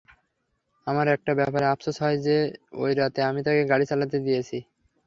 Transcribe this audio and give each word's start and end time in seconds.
আমার 0.87 1.07
একটা 1.15 1.31
ব্যাপারে 1.39 1.65
আফসোস 1.67 1.95
হয় 2.03 2.17
যে 2.25 2.37
ওই 2.75 2.91
রাতে 2.93 3.19
আমি 3.29 3.39
তাকে 3.43 3.61
গাড়ি 3.71 3.85
চালাতে 3.91 4.17
দিয়েছি। 4.25 4.57